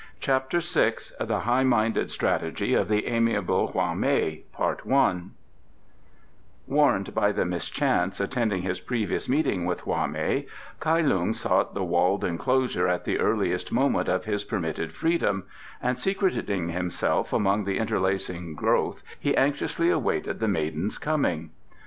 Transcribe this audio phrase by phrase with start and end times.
[0.19, 4.45] CHAPTER VI The High minded Strategy of the Amiable Hwa mei
[6.67, 10.47] Warned by the mischance attending his previous meeting with Hwa mei,
[10.79, 15.43] Kai Lung sought the walled enclosure at the earliest moment of his permitted freedom,
[15.83, 21.51] and secreting himself among the interlacing growth he anxiously awaited the maiden's coming.